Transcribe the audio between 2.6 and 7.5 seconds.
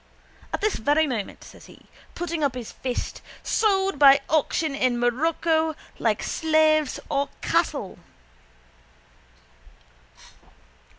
fist, sold by auction in Morocco like slaves or